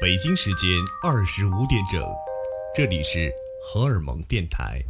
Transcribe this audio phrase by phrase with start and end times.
[0.00, 0.68] 北京时间
[1.02, 2.02] 二十五点整，
[2.74, 3.30] 这里是
[3.64, 4.82] 荷尔蒙电台。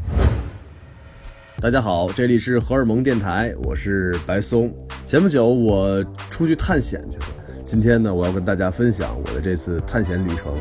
[1.61, 4.75] 大家好，这里是荷尔蒙电台，我是白松。
[5.07, 7.27] 前不久我出去探险去了，
[7.65, 10.55] 今天呢，我要跟大家分享我的这次探险旅程。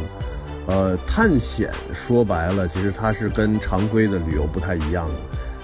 [0.67, 5.15] 呃，探险说白了，其实它是跟常规的旅游不太一样的，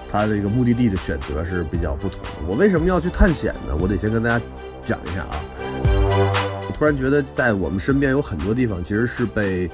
[0.09, 2.47] 它这个目的地的选择是比较不同的。
[2.47, 3.75] 我为什么要去探险呢？
[3.79, 4.45] 我得先跟大家
[4.81, 5.43] 讲一下啊。
[6.81, 9.69] 突然觉得，在我们身边有很多地方其实是被，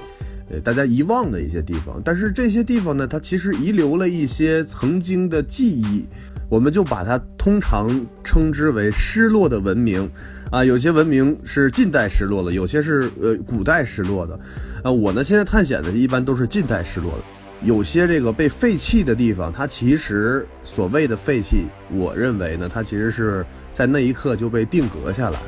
[0.51, 2.01] 呃，大家遗忘的一些地方。
[2.03, 6.05] 但是这些地方呢，它其实遗留了一些曾经的记忆，
[6.49, 10.11] 我们就把它通常称之为失落的文明。
[10.51, 14.37] 啊，有些文明是近代失落了，有些是呃古代失落的。
[14.83, 17.19] 啊，我呢现在探险的一般都是近代失落的。
[17.63, 25.47] 有些这个被废弃的地方，它其实所谓的废弃，我认为呢，它其实是在那一刻就被定格下来了。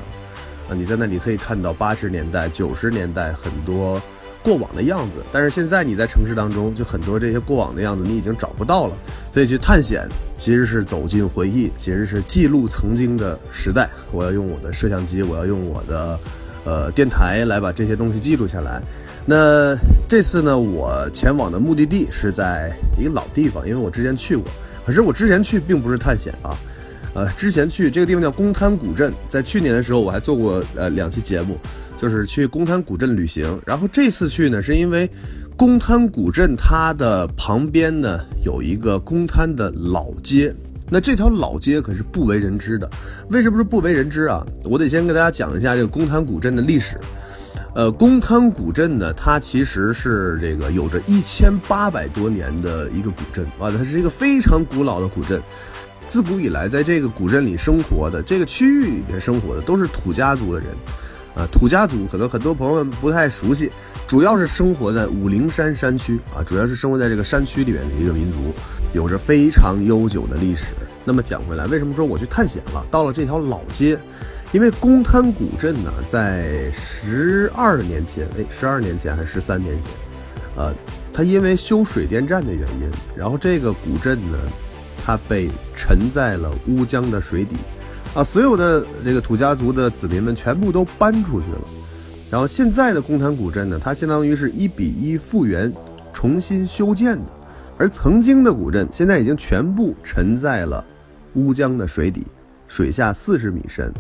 [0.70, 4.00] 啊，你在那里可以看到八十年代、九十年代很多
[4.44, 8.94] 过往的样子，但是现在你在城市当中，就很多这些过往的样子你已经找不到了。
[9.34, 13.90] 所以去探险其实是走进回忆，其实是记录曾经的时代。
[14.12, 16.20] 我要用我的摄像机，我要用我的
[16.66, 18.82] 呃电台来把这些东西记录下来。
[19.26, 19.76] 那
[20.08, 24.46] 这次呢，我前往的目的地是在一个老地方，因为我之前去过，
[24.86, 26.56] 可是我之前去并不是探险啊。
[27.14, 31.58] 呃，之前去这个地方叫公滩古镇，在去年的时候我还做过呃两期节目，
[31.98, 33.60] 就是去公滩古镇旅行。
[33.66, 35.10] 然后这次去呢，是因为
[35.58, 40.54] 公滩古镇它的旁边呢有一个公滩的老街，
[40.90, 42.90] 那这条老街可是不为人知的。
[43.30, 44.46] 为什么是不为人知啊？
[44.64, 46.98] 我得先跟大家讲一下这个公滩古镇的历史。
[47.76, 55.42] 呃，公滩古镇呢，它其实是这个有着一千八百多年的一个古镇啊，它是一个非常古老的古镇。
[56.10, 60.70] 自古以来，在这个古镇里生活的这个区域里面生活的都是土家族的人，
[61.36, 63.72] 啊，土家族可能很多朋友们不太熟悉，
[64.08, 68.38] 主要是生活在武陵山山区啊，主要是生活在这个山区里面的一个民族，
[68.92, 70.66] 有着非常悠久的历史。
[71.06, 72.84] 那么讲回来，为什么说我去探险了？
[72.90, 73.96] 到了这条老街，
[74.52, 79.92] 因为公滩古镇呢，在十二年前，哎，十二年前还是十三年前，
[80.56, 80.74] 呃，
[81.14, 84.40] 它因为修水电站的原因，然后这个古镇呢。
[85.10, 87.56] 它被沉在了乌江的水底，
[88.14, 91.62] 啊，所有的这个土家族的子民们全部都搬出去了。
[92.30, 95.74] 然后现在的公滩古镇呢，它相当于是一比一复原、
[96.14, 97.32] 重新修建的。
[97.76, 100.86] 而曾经的古镇现在已经全部沉在了
[101.34, 102.24] 乌江的水底，
[102.68, 103.92] 水下四十米深。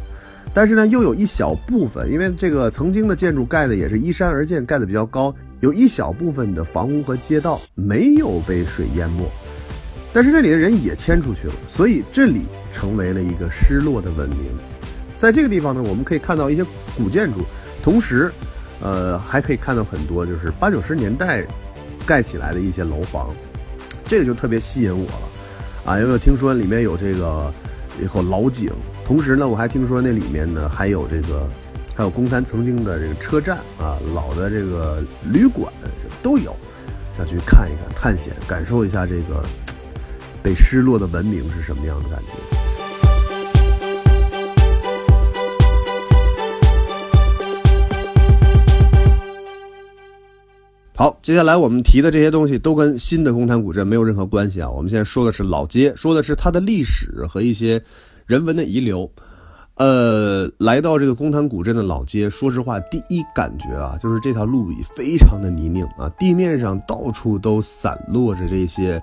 [0.53, 9.27] 但是呢，又有一小部分，因为这个曾经的建筑盖的也是依山而建，盖的比较高，有一小部分的房屋和街道没有被水淹没。
[10.11, 14.51] 但是这里的人也迁出去了，所以这里成为了一个失落的文明。
[15.19, 16.65] 在这个地方呢，我们可以看到一些
[16.97, 17.41] 古建筑，
[17.83, 18.31] 同时，
[18.81, 21.45] 呃，还可以看到很多就是八九十年代
[22.07, 23.29] 盖起来的一些楼房，
[24.05, 25.91] 这个就特别吸引我了。
[25.91, 27.53] 啊，因为听说里面有这个
[28.01, 28.71] 以后老井，
[29.05, 31.47] 同时呢，我还听说那里面呢还有这个
[31.93, 35.71] 还有公滩曾经的这个车站啊，老的这个旅馆
[36.23, 36.55] 都有，
[37.15, 39.45] 想去看一看，探险，感受一下这个。
[40.49, 42.27] 被失落的文明是什么样的感觉？
[50.95, 54.67] 好，接下来我们提的这些东西都跟新的公滩古镇没有任何关系啊。
[54.67, 57.79] 我们现在说的是老街，说的是它的历史和一些
[58.25, 59.07] 人文的遗留。
[59.75, 68.99] 呃，来到这个公滩古镇的老街，说实话，第一感觉啊，就是这条路非常的泥泞啊，地面上到处都散落着这些。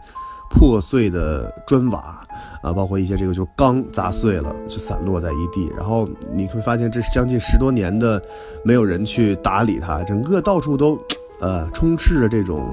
[0.49, 2.25] 破碎的砖瓦
[2.63, 5.71] 啊，包括一些这个就是钢砸碎了，就散落在一地。
[5.77, 8.23] 然后你会发现，这是将近十多年的
[8.65, 10.99] 没有人去打理它，整个到处都
[11.41, 12.73] 呃充斥着这种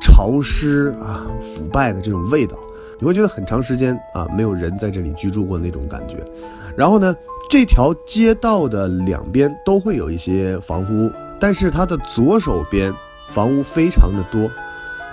[0.00, 2.56] 潮湿啊、腐败的这种味道。
[2.98, 6.16] 你会觉得很长时间啊没有人在这里居住过那种感觉。
[6.76, 7.14] 然后呢，
[7.50, 11.10] 这条街道的两边都会有一些房屋，
[11.40, 12.94] 但是它的左手边
[13.28, 14.50] 房屋非常的多，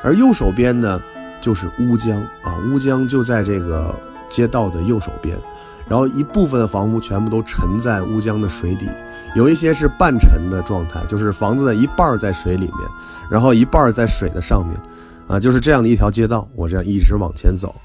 [0.03, 1.01] 而右手边呢。
[1.41, 3.93] 就是乌江啊，乌江就在这个
[4.27, 5.37] 街道的右手边，
[5.87, 8.89] 然后一部分的房屋全部都沉在乌江的水底，
[9.35, 12.87] 有一些是半沉的状态，就是房子的一半在水里面，
[13.29, 14.77] 然后一半在水的上面，
[15.27, 16.47] 啊，就是这样的一条街道。
[16.55, 17.75] 我这样一直往前走，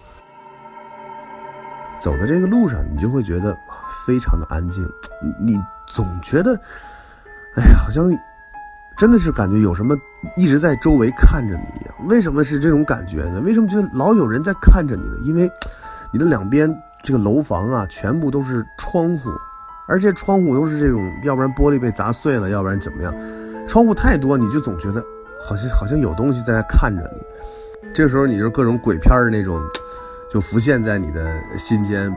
[1.99, 3.57] 走的这个路上，你就会觉得
[4.07, 4.85] 非常的安静，
[5.41, 6.55] 你总觉得，
[7.57, 8.11] 哎呀，好像。
[8.97, 9.93] 真的是感觉有什么
[10.37, 11.94] 一直在周围看着你一样。
[12.09, 13.41] 为什么是这种感觉呢？
[13.41, 15.17] 为什么觉得老有人在看着你呢？
[15.23, 15.51] 因为
[16.13, 16.73] 你的两边
[17.03, 19.31] 这个楼房啊，全部都是窗户，
[19.89, 23.15] 而且窗户都是这种，要不然玻璃被砸碎了，要不然怎么样？
[23.67, 25.03] 窗户太多，你就总觉得
[25.47, 27.91] 好像好像有东西在看着你。
[27.93, 29.61] 这时候你就各种鬼片的那种，
[30.31, 32.15] 就浮现在你的心间。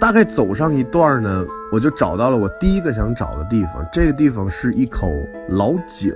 [0.00, 3.84] 大概走上一段呢，我就找到了我第一个想找的地方。
[3.92, 5.10] 这个地方是一口
[5.48, 6.14] 老井。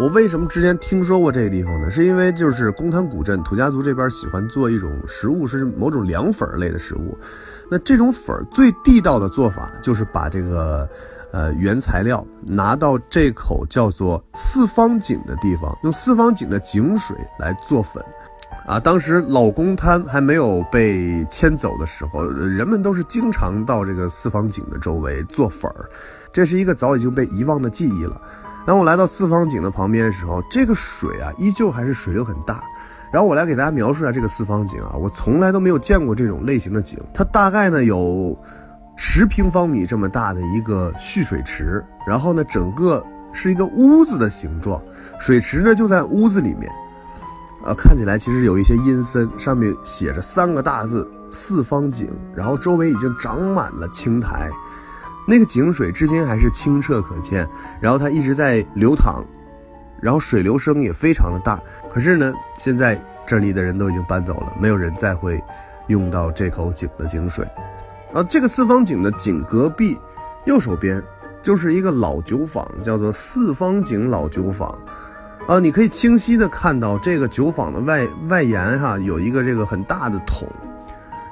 [0.00, 1.88] 我为什么之前听说过这个地方呢？
[1.88, 7.16] 是因为就是宫滩古镇土家族这边喜欢做一种食物，是某种凉粉类的食物。
[7.70, 10.88] 那这种粉最地道的做法就是把这个
[11.30, 18.02] 呃原材料拿到这口叫做四方井的地方，用四方井的井水来做粉。
[18.66, 25.88] 啊，当时老公滩还没有被迁走的时候，人们都是经常到这个四方井的周围做粉儿，
[26.32, 28.20] 这是一个早已经被遗忘的记忆了。
[28.66, 32.60] 当我来到四方井的旁边的时候，这个水啊，依旧还是水流很大。
[33.12, 38.36] 然后我来给大家描述一下这个四方井啊，我从来都没有见过这种类型的井，它大概呢有
[38.96, 43.00] 十平方米这么大的一个蓄水池，然后呢，整个
[43.32, 44.82] 是一个屋子的形状，
[45.20, 46.68] 水池呢就在屋子里面。
[47.66, 54.48] 呃，看起来其实有一些阴森，上面写着三个大字“四方井”，然后周围已经长满了青苔，
[55.26, 57.44] 那个井水至今还是清澈可见，
[57.80, 59.24] 然后它一直在流淌，
[60.00, 61.58] 然后水流声也非常的大。
[61.90, 65.42] 可是呢，现在这里的人都已经搬走了，没有人再会
[65.88, 67.44] 用到这口井的井水。
[68.14, 69.98] 然后这个四方井的井隔壁，
[70.44, 71.02] 右手边
[71.42, 74.72] 就是一个老酒坊，叫做四方井老酒坊。
[75.46, 80.48] 啊，你可以清晰的看到这个酒坊的外外沿哈有一个这个很大的桶，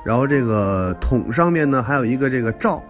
[0.04, 2.80] 然后这个桶上面呢还有一个这个罩，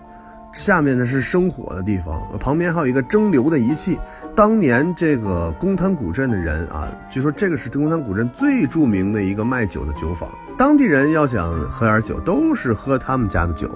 [0.52, 3.98] 下面呢是生火的地方，旁边还有一个蒸馏的仪器。
[4.34, 13.66] 当年这个公滩古镇的人啊，据说这个是公滩古镇最著名的一个卖酒的酒坊，当地人要想喝点酒都是喝他们家的酒。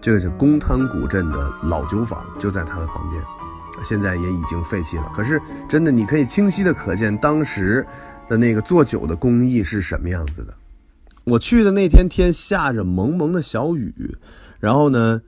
[0.00, 3.20] 这个是公滩古镇的老酒坊，就在它的旁边。
[3.84, 7.86] 现在也已经废弃了，可是真的，你可以清晰的可见当时
[8.28, 10.54] 的那个做酒的工艺是什么样子的。
[11.24, 14.16] 我去的那天天下着蒙蒙的小雨，
[14.60, 15.20] 然后呢，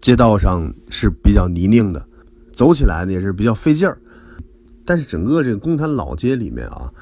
[0.00, 2.06] 街道上是比较泥泞的，
[2.52, 3.98] 走起来呢也是比较费劲儿。
[4.84, 6.92] 但是整个这个公滩老街里面啊，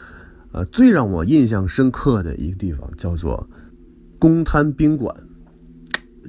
[0.52, 3.48] 呃，最让我印象深刻的一个地方叫做
[4.18, 5.14] 公滩宾馆。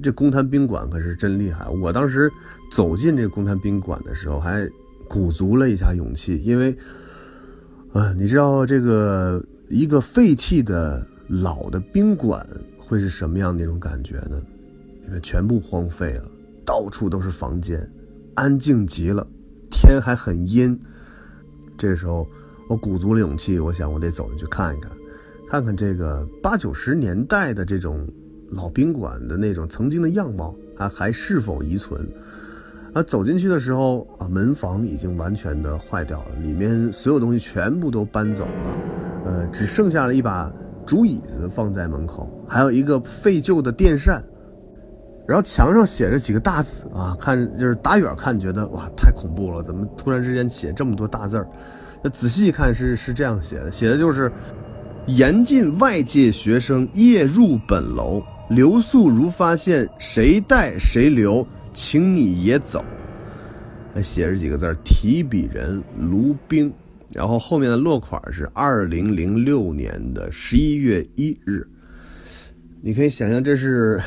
[0.02, 1.68] 这公滩宾馆可是真厉害！
[1.68, 2.28] 我当时
[2.74, 4.68] 走进这个公摊宾馆的时候，还
[5.06, 6.76] 鼓足了一下勇气，因为，
[7.92, 12.44] 啊，你知道这个一个废弃的老的宾馆
[12.76, 14.42] 会是什么样那种感觉呢？
[15.06, 16.28] 因为全部荒废了，
[16.66, 17.88] 到处都是房间，
[18.34, 19.24] 安静极了，
[19.70, 20.76] 天还很阴。
[21.78, 22.26] 这时候，
[22.68, 24.90] 我鼓足了勇气，我想我得走进去看一看，
[25.48, 28.04] 看看这个八九十年代的这种。
[28.50, 32.06] 老宾馆的那种曾经的样貌，还还是否遗存？
[32.94, 38.76] 他，走进去的时候啊，门房已经完全的坏掉了，里面所有东西全部都搬走了，
[39.24, 40.52] 呃，只剩下了一把
[40.86, 44.22] 竹椅子放在门口，还有一个废旧的电扇，
[45.26, 51.48] 然后墙上写着几个大字啊，看就是打远看觉得哇，太恐怖了，怎么突然之间写这么多大字儿？
[52.00, 54.30] 那仔细一看是是这样写的，写的就是
[55.06, 58.22] 严禁外界学生夜入本楼。
[58.50, 61.44] 留宿如发现，谁带谁留，
[61.74, 62.82] 请你也走。
[63.92, 66.72] 还写着几个字提笔人卢冰，
[67.12, 71.66] 然后后面的落款是二零零六年的十一月一日。
[72.80, 73.98] 你可以想象，这是，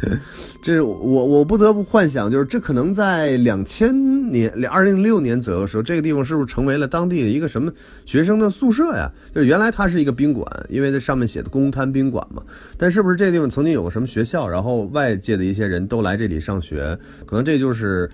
[0.62, 7.72] 这我我不得不幻想，就是这可能在两千年两二零零六年左右的时候，这个地方是不是成为了当地的一个什么
[8.04, 9.10] 学生的宿舍呀？
[9.34, 12.42] 就原来它是一个宾馆，因为这上面写的公摊宾馆嘛。
[12.76, 16.98] 但是不是这个地方曾经有个什么学校，然后外界的一些人都来这里上学？
[17.26, 18.10] 可能这就是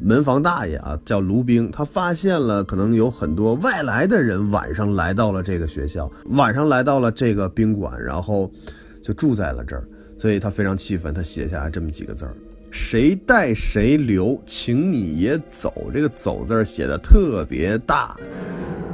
[0.00, 8.50] 门房大爷啊，叫卢冰，他发现了可能有很多外来的人晚上来到了这个学校，晚上来到了这个宾馆，然后。
[9.04, 9.86] 就住在了这儿，
[10.24, 12.34] 所以他非常气愤，他写下来这么几个字儿
[12.72, 18.16] ：“谁带谁留，请你也走。”这个“走”字儿写的特别大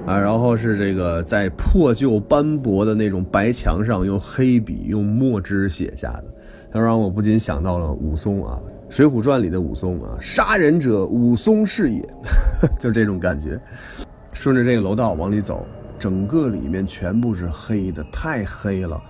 [0.07, 6.25] 啊，然后是这个在破旧斑驳的那种白墙上用黑笔用墨汁写下的，
[6.73, 8.59] 他让我不禁想到了武松啊，
[8.93, 12.03] 《水浒传》里的武松啊，“杀人者武松是也”，
[12.77, 13.57] 就这种感觉。
[14.33, 15.65] 顺着这个楼道往里走，
[15.97, 19.01] 整个里面全部是黑的，太黑了。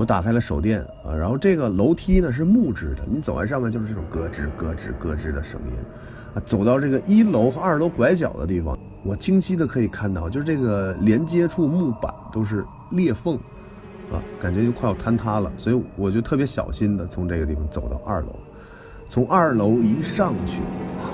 [0.00, 5.76] 我打开了手电啊，然后这个楼梯呢是木质的，你走在上面就是这种咯吱咯吱咯吱的声音
[6.34, 6.40] 啊。
[6.42, 13.34] 走到这个一楼和二楼拐角的地方，我清晰的可以看到，就是这个连接处木板都是裂缝
[14.10, 15.52] 啊，感觉就快要坍塌了。
[15.58, 18.34] 所以我就特别小心的从这个地方走到二楼，
[19.06, 20.62] 从二楼一上去，
[20.96, 21.04] 哇，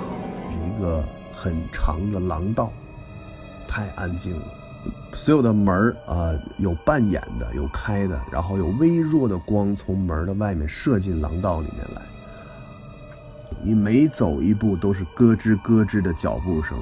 [0.64, 1.02] 一个
[1.34, 2.70] 很长的廊道，
[3.66, 4.46] 太安静了。
[5.12, 12.02] 所有的门儿啊，有半掩的，有开的，然后有微弱的光从门的外面射进廊道里面来。
[13.62, 16.78] 你每走一步都是咯吱咯吱的脚步声。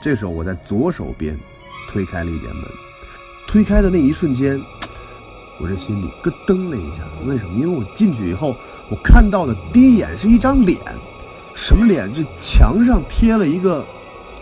[0.00, 1.38] 这时候我在左手边
[1.88, 2.64] 推开了一点门，
[3.46, 4.60] 推开的那一瞬间，
[5.60, 7.02] 我这心里咯噔了一下。
[7.26, 7.58] 为什么？
[7.58, 8.54] 因为我进去以后，
[8.90, 10.78] 我看到的第一眼是一张脸，
[11.54, 12.12] 什么脸？
[12.12, 13.84] 这墙上贴了一个。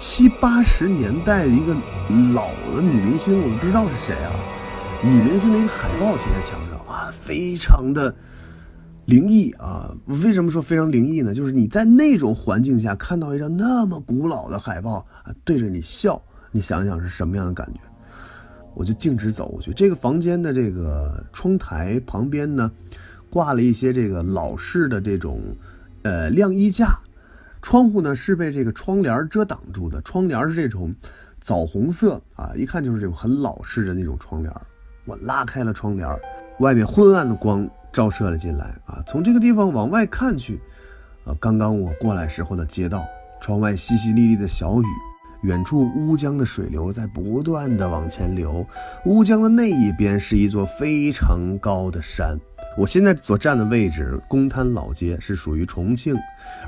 [0.02, 1.72] 七八十年代的一个
[2.34, 4.32] 老的女明星，我不知道是谁啊。
[5.00, 8.12] 女明星的一个海报贴在墙上啊，非常的
[9.04, 9.94] 灵异啊。
[10.06, 11.32] 为什么说非常灵异呢？
[11.32, 17.78] 就是你在那种环境下看到一张那么古老的海报啊，对着你笑，你想想是什么样的感觉？
[18.74, 19.72] 我就径直走过去。
[19.72, 22.68] 这个房间的这个窗台旁边呢，
[23.30, 25.40] 挂了一些这个老式的这种
[26.02, 26.88] 呃晾衣架。
[27.62, 30.94] 窗户呢是被这个窗帘遮挡住的，窗帘是这种
[31.40, 34.52] 枣红色啊，一看就是这种很老式的那种窗帘。
[35.04, 36.08] 我拉开了窗帘，
[36.58, 39.02] 外面昏暗的光照射了进来啊。
[39.06, 40.60] 从这个地方往外看去，
[41.24, 43.04] 啊，刚刚我过来时候的街道，
[43.40, 44.86] 窗外淅淅沥沥的小雨，
[45.42, 48.66] 远处乌江的水流在不断的往前流，
[49.04, 52.38] 乌江的那一边是一座非常高的山。
[52.76, 56.16] 我现在所站的位置，公滩老街是属于重庆，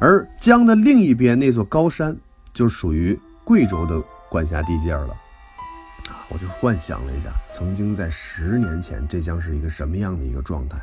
[0.00, 2.16] 而江的另一边那座高山
[2.52, 5.08] 就属于贵州的管辖地界了。
[6.08, 10.78] 啊，我就幻想了一下，曾经在十年前，这将是一个什么样的一个状态？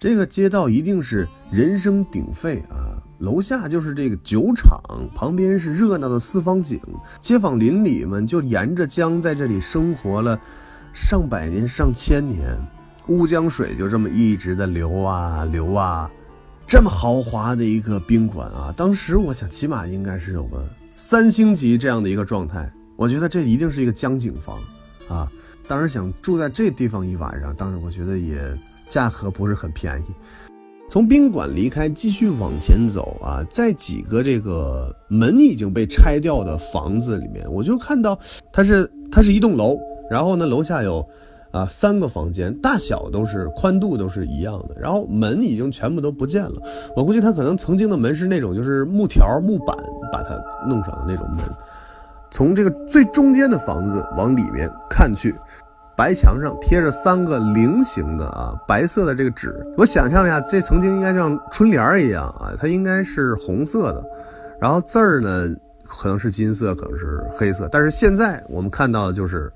[0.00, 3.02] 这个街道一定是人声鼎沸啊！
[3.18, 4.80] 楼下就是这个酒厂，
[5.14, 6.80] 旁边是热闹的四方井，
[7.20, 10.40] 街坊邻里们就沿着江在这里生活了
[10.92, 12.56] 上百年、上千年。
[13.08, 16.10] 乌江水就这么一直的流啊流啊，
[16.66, 20.62] 这么豪华的一个宾馆啊，当时我想起码应该是有个
[20.94, 24.58] 三星级这样的一个状态，我觉得这一定是一个江景房
[25.08, 25.30] 啊。
[25.66, 28.38] 当时想住在这地方一晚上，当时我觉得也
[28.90, 30.04] 价格不是很便宜。
[30.90, 38.18] 从宾馆离开，继续往前走啊，在几个这个门已经被拆掉的房子里面，我就看到
[38.52, 39.78] 它是它是一栋楼，
[40.10, 41.02] 然后呢楼下有。
[41.50, 46.52] 啊，三个房间大小都是宽度都是一样的，然后门已经全部都不见了。
[46.94, 49.74] 我估计他可能曾经的门是那种就是木条木板
[50.12, 50.38] 把它
[50.68, 51.38] 弄上的那种门。
[52.30, 55.34] 从这个最中间的房子往里面看去，
[55.96, 59.66] 白墙上贴着三个菱形的啊白色的这个纸。
[59.78, 64.04] 我想象一下，这曾经应该像春联一样啊，它应该是红色的，
[64.60, 65.48] 然后字儿呢
[65.86, 67.66] 可能是金色，可能是黑色。
[67.72, 69.50] 但是现在我们看到的就是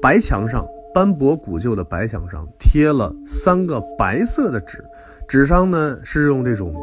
[0.00, 0.66] 白墙上。
[0.92, 4.84] 斑驳古旧的白墙上贴了三个白色的纸，
[5.28, 6.74] 纸上呢是用这种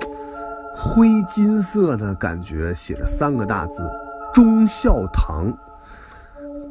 [0.75, 3.81] 灰金色的感觉写着三个大字
[4.33, 5.53] “忠孝堂”。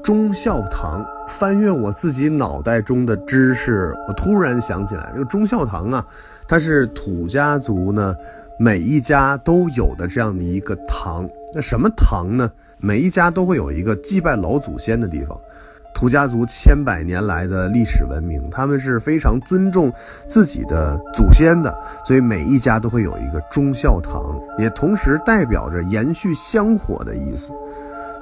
[0.03, 6.07] 忠孝堂，翻阅我自己脑袋中的知识，我突然想起来，这个忠孝堂啊，
[6.47, 8.15] 它是土家族呢
[8.57, 11.29] 每一家都有的这样的一个堂。
[11.53, 12.51] 那什么堂呢？
[12.79, 15.37] 每一家都会有一个祭拜老祖先的地方。
[15.97, 19.91] 土家族千百年来的历史文明，他们是非常尊重
[20.29, 21.75] 自己的祖先的，
[22.05, 27.51] 所以每一家都会有一个忠孝堂，也同时代表着延续香火的意思。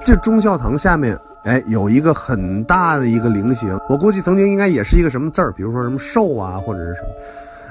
[0.05, 7.07] 这忠孝堂下面，哎，有一个很大的一个菱形，我估计曾经应该也是一个什么字儿，比如说什么寿啊，或者是什么，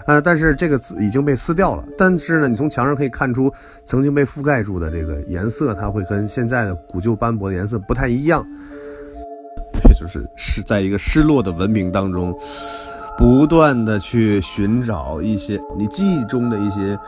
[0.09, 1.83] 呃，但是这个字已经被撕掉了。
[1.97, 3.51] 但是呢，你从墙上可以看出，
[3.87, 8.47] 曾经被覆盖住的这个颜色，它会跟现在的古旧斑驳的颜色不太一样。
[9.95, 12.37] 就是是在一个失落的文明当中，
[13.17, 16.99] 不断的去寻找一些你记忆中的一些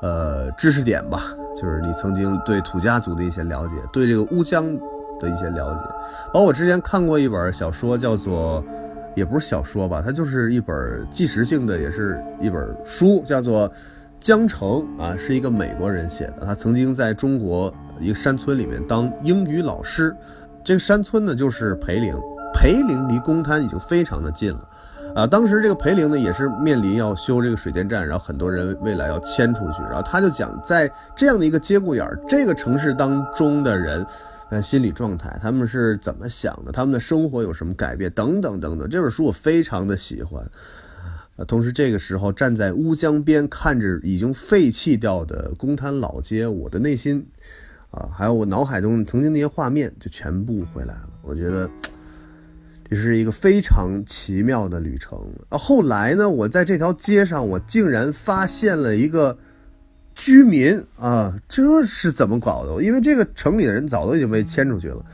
[0.00, 1.20] 呃知识点吧，
[1.54, 4.64] 就是你曾经对土家族的一些了解，对这个乌江
[5.20, 5.80] 的一些了解。
[6.32, 8.64] 包括我之前看过一本小说，叫做
[9.14, 10.74] 也不是小说吧，它就是一本
[11.10, 13.68] 纪实性的，也是一本书，叫做
[14.18, 20.16] 《江城》啊，是一个美国人写的，他曾经在中国一个山村里面当英语老师。
[20.64, 22.14] 这个山村呢，就是裴陵。
[22.54, 24.68] 裴陵离公滩已经非常的近了，
[25.16, 29.82] 啊，当时这个裴陵呢，也是面临要修这个水电站，然后很多人未来要迁出去。
[29.82, 34.06] 然后他就讲，在这样的一个节骨眼儿，这个城市当中的人，
[34.50, 38.88] 呃，心理状态，他们是怎么想的，他们的生活有什么改变，等等等等。
[38.88, 40.44] 这本书我非常的喜欢，
[41.36, 47.26] 啊，同时这个时候站在乌江边，看着已经废弃掉的公滩老街，我的内心。
[47.92, 51.08] 啊，还有我脑海中曾经那些画面就全部回来了。
[51.22, 51.70] 我觉得
[52.90, 55.18] 这是一个非常奇妙的旅程。
[55.48, 59.38] 啊，后来呢，我在这条街上，我竟然发现了一个
[60.14, 62.82] 居民啊，这是怎么搞的？
[62.82, 65.04] 因为这个城里的人早都已经被迁出去了。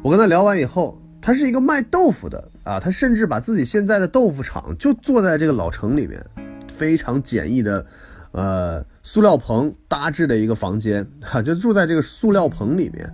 [0.00, 6.24] 我跟他聊完以后，他是一个卖豆腐的啊，他甚至把自己现在的豆腐厂就坐在这个老城里面，
[6.72, 7.86] 非常简易的，
[8.32, 13.12] 呃，塑料棚搭制的一个房间，哈，就住在这个塑料棚里面。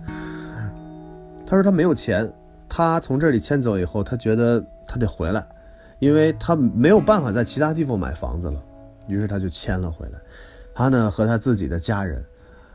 [1.45, 2.31] 他说他没有钱，
[2.67, 5.43] 他从这里迁走以后，他觉得他得回来，
[5.97, 8.63] 因为他没有办法在其他地方买房子了，
[9.07, 10.19] 于是他就迁了回来。
[10.75, 12.23] 他呢和他自己的家人，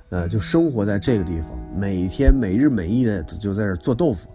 [0.08, 4.28] 呃，就生活在这个地方，每天每日每夜的就在这做豆腐，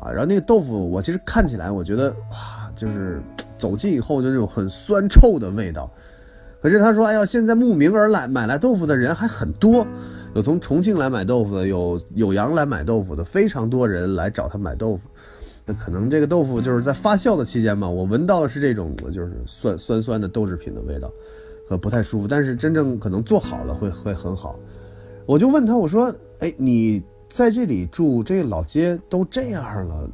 [0.00, 3.22] 啊，然后那个豆腐我其实看起来我觉得哇，就是
[3.56, 5.88] 走近以后就那种很酸臭的味道。
[6.60, 9.86] 可是他说，哎呀，现在慕名而来买来豆腐的人还很多。
[10.34, 15.08] 有从重庆来买豆腐的，有有阳来买豆腐的，非常多人来找他买豆腐。
[15.66, 21.10] 那可能这个豆腐就是在发酵的期间嘛，我闻到的是这种就是酸酸酸的豆制品的味道，
[21.68, 22.28] 和不太舒服。
[22.28, 24.60] 但是真正可能做好了会会很好。
[25.26, 30.08] 我就问他，我说，哎，你在这里住，这老街都这样了，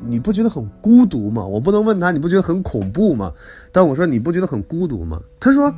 [0.00, 1.44] 你不觉得很孤独吗？
[1.44, 3.32] 我不能问他，你不觉得很恐怖吗？
[3.72, 5.20] 但我说，你不觉得很孤独吗？
[5.40, 5.72] 他说，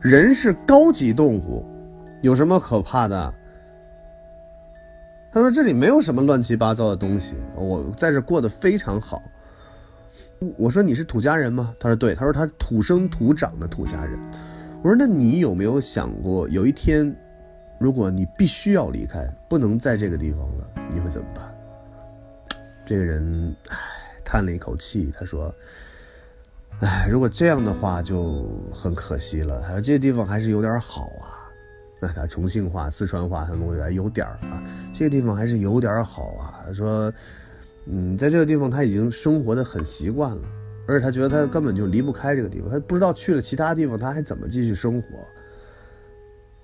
[0.00, 1.64] 人是高级动物。
[2.22, 3.34] 有什么可怕的？
[5.32, 9.22] 他说：“这里没有什么乱七八糟的东西，我在这过得非常好。”
[10.58, 14.18] 我说：“你是土家人吗？”他说：“对。”他说：“他土生土长的土家人。”
[14.82, 17.14] 我说：“那你有没有想过，有一天，
[17.78, 21.44] 如果你必须要离开，不能在这个地方了，你会怎么办？”
[22.90, 23.76] 这个人唉
[24.24, 25.54] 叹了一口气，他说
[26.82, 29.62] ：“唉，如果这样的话就很可惜了。
[29.62, 31.38] 还有这个地方还是有点好啊。”
[32.02, 34.60] 那他重庆话、四川话，他弄来有点儿啊，
[34.92, 36.64] 这个地方还是有点好啊。
[36.66, 37.12] 他说，
[37.86, 40.42] 嗯，在这个地方他已经生活的很习惯了，
[40.88, 45.08] 而且他觉得他根本就离不开这个地方，他不知道去了其他地方他还怎么继续生活。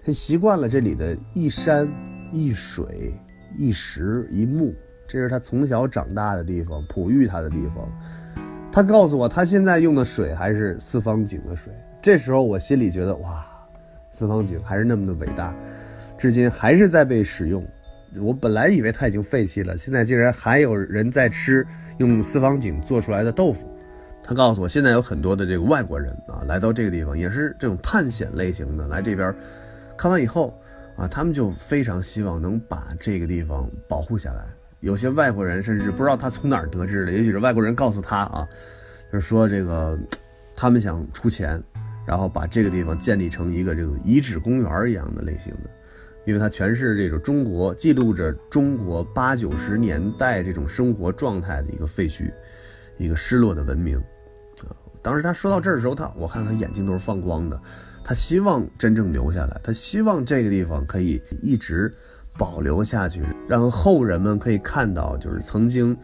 [0.04, 1.88] 他习惯了这里的一山
[2.32, 3.14] 一水
[3.56, 4.74] 一石一木，
[5.06, 7.88] 这是他从小长大的地方，哺育他的地方。
[8.72, 11.72] 他告诉我，他现在用的水还是四方井的水。
[12.02, 13.46] 这时候我心里觉得，哇。
[14.10, 15.54] 四方井还是那么的伟大，
[16.16, 17.62] 至今还是在被使用。
[18.18, 21.66] 我本来以为它已经废弃了，现在竟然还有人在吃
[21.98, 23.66] 用四方井做出来的豆腐。
[24.22, 29.34] 他告诉我，现在有很多的这个外国人啊，来到这个地方也是这种探险类型的，来这边
[29.98, 30.58] 看完以后
[30.96, 34.46] 啊，他们就非常希望能把这个地方保护下来。
[34.80, 38.48] 有些外国人甚至不知道他从哪儿得知的，也许是外国人告诉他啊，
[39.12, 39.98] 就是说这个
[40.54, 41.62] 他们想出钱。
[42.06, 45.68] 然后把这个地方建立成一个这种遗址公园一样的类型的，
[46.24, 52.30] 因为它全是这种中国记录着中国八九十年代这种生活状态的一个废墟，
[52.96, 53.98] 一个失落的文明
[54.60, 54.70] 啊。
[55.02, 57.60] 当时他说到这儿的时候，他我看他眼睛都是放光的，
[58.04, 61.92] 他希望真正留下来，他希望这个地方可以一直
[62.38, 65.96] 保留下去，让后人们可以看到，就是曾经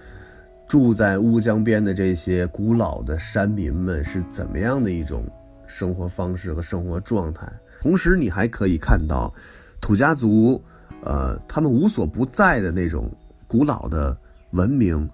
[0.67, 5.25] 住在乌江边的这些古老的山民们是怎么样的一种。
[5.65, 9.33] 生活方式和生活状态，同时你还可以看到
[9.81, 10.63] 土家族，
[11.03, 13.11] 呃，他们无所不在的那种
[13.47, 14.15] 古老的
[14.51, 15.09] 文明，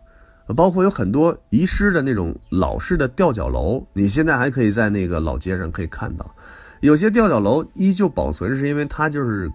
[0.56, 6.34] 包括有很多遗失的那种老式的吊脚楼，你现在还可以在那个老街上可以看到，
[6.80, 9.48] 有些吊脚楼依旧保存，是因为它就是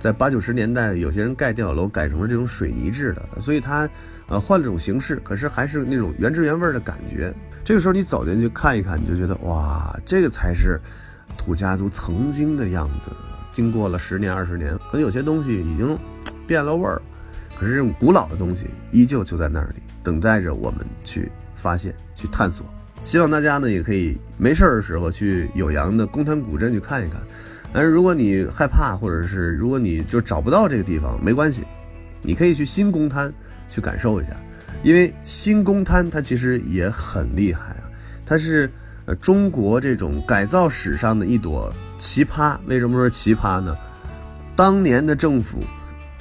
[0.00, 3.86] 在八九十年代，有些人盖吊脚楼改成了这种水泥制的，所以它
[4.28, 7.32] 呃换了种形式，可是还是那种原汁原味的感觉。
[7.62, 10.80] 这个时候你走进去看一看，你就觉得哇，这个才是
[11.36, 13.10] 土家族曾经的样子。
[13.52, 15.98] 经过了十年二十年，可能有些东西已经
[16.46, 17.02] 变了味儿，
[17.58, 22.64] 可是这种古老的东西依旧就在那里，等待着我们去发现、去探索。
[23.02, 27.20] 希望大家呢也可以没事儿的时候去酉阳的公滩古镇去看一看。
[27.72, 31.62] 但是如果你害怕，或者是如果你就找不到这个地方，没关系，
[32.22, 33.32] 你可以去新公滩
[33.68, 34.32] 去感受一下。
[34.82, 37.84] 因为新公滩它其实也很厉害啊，
[38.24, 38.70] 它是
[39.04, 42.58] 呃中国这种改造史上的一朵奇葩。
[42.66, 43.76] 为什么说奇葩呢？
[44.56, 45.58] 当年的政府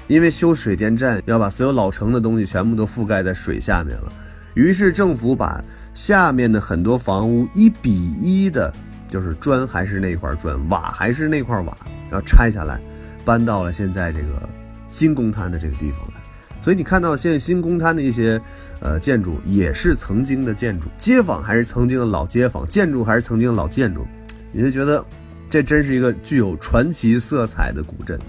[0.08, 4.12] 因为修水电站要把所有老城的东西全部都覆盖在水下面了，
[4.56, 8.74] 于是政府把下面的很多房屋一比一的，
[9.10, 11.78] 就是砖还是那块砖，瓦还是那块瓦，
[12.10, 12.80] 然后拆下来，
[13.26, 14.48] 搬到了现在这个
[14.88, 16.22] 新公滩的这个地方来。
[16.62, 18.40] 所以你看到现在新公滩的一些，
[18.82, 24.06] 呃，建筑也是曾经的建筑，街坊还是曾经的老街坊，建筑还是曾经的老建筑，
[24.52, 25.04] 你就觉得
[25.50, 28.20] 这真是一个具有传奇色彩的古镇，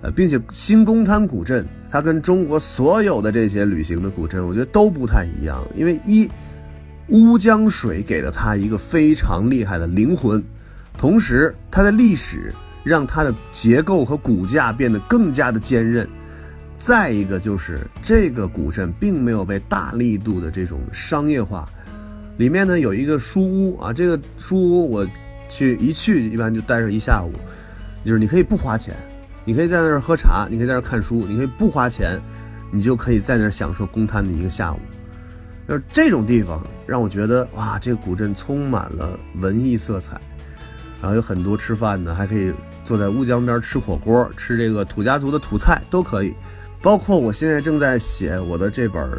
[0.00, 6.30] 呃，并且新公滩古镇它跟中国所有的这些旅行的古镇，我觉得都不太一样，因为一
[7.08, 10.42] 乌江水给了它一个非常厉害的灵魂，
[10.98, 16.08] 同时它的历史让它的结构和骨架变得更加的坚韧。
[16.76, 21.68] 再一个就是这个古镇并没有被大力度的这种商业化，
[22.38, 25.06] 里面呢有一个书屋啊，这个书屋我
[25.48, 27.32] 去一去一般就待上一下午，
[28.04, 28.94] 就是你可以不花钱，
[29.44, 32.20] 你可以在那儿喝茶，你可以在那儿看书，你可以不花钱，
[32.70, 34.78] 你就可以在那儿享受公摊的一个下午。
[35.68, 40.20] 就是这种地方让我觉得哇，这个古镇充满了文艺色彩，
[41.00, 42.52] 然后有很多吃饭的，还可以
[42.84, 46.34] 坐在乌江边吃火锅，吃这个土家族的土菜都可以。
[46.82, 49.10] 包括我现在正在写我的这本，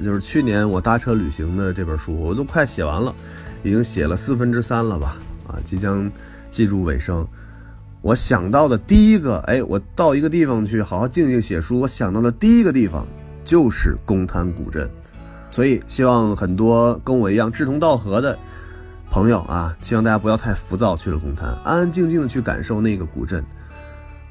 [0.00, 3.12] 就是去年我搭车旅行的这本书，我都快写完了，
[3.64, 5.16] 已经写了四分之三了吧？
[5.48, 6.08] 啊，即将
[6.50, 7.26] 进入尾声。
[8.00, 13.04] 我想到的第一个，哎，我到一个地方去好好静静写书，我想到的第一个地方
[13.42, 14.88] 就是公滩古镇。
[15.50, 18.38] 所以，希望很多跟我一样志同道合的
[19.10, 23.42] 朋友啊，希望大家不要太浮躁，去了红滩，安安静静的去感受那个古镇，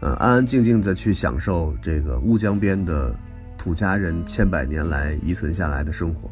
[0.01, 3.15] 呃，安安静静的去享受这个乌江边的
[3.57, 6.29] 土家人千百年来遗存下来的生活。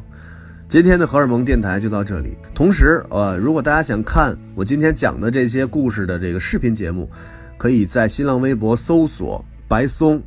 [0.68, 2.36] 今天的荷尔蒙电台就到这里。
[2.54, 7.10] 同时，呃，如果大家想看我今天讲的这些故事的这个视频节目，
[7.56, 10.22] 可以在新浪微博搜索“白松”。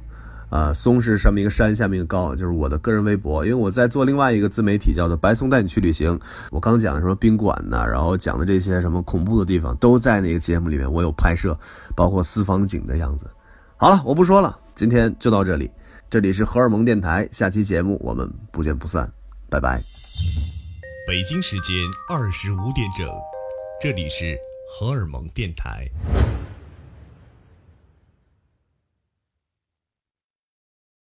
[0.50, 3.46] 啊，松是上面一个山，下面一个高，就是我的个人微博。
[3.46, 6.20] 因为我在做另外一个自媒体，叫做“白松带你去旅行”。
[6.52, 11.58] 我刚讲的什么宾馆呐，然后讲的这些什么恐怖的地方，都在那个节目里面，我有拍摄，
[11.96, 13.30] 包括私房景的样子。
[13.76, 15.70] 好了，我不说了，今天就到这里。
[16.10, 19.12] 这里是荷尔蒙电台，下期节目我们不见不散，
[19.50, 19.82] 拜拜。
[21.06, 21.76] 北京时间
[22.10, 23.08] 二十五点整，
[23.82, 24.38] 这里是
[24.80, 25.90] 荷尔蒙电台。